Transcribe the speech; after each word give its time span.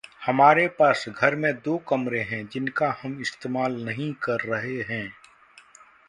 हमारे 0.25 0.67
पास 0.67 1.05
घर 1.09 1.35
में 1.35 1.53
दो 1.53 1.77
कमरे 1.77 2.21
हैं 2.21 2.47
जिनका 2.47 2.97
हम 3.03 3.21
इस्तेमाल 3.21 3.85
नहीं 3.85 4.13
कर 4.13 4.39
रहे 4.39 4.81
हैं। 4.81 5.13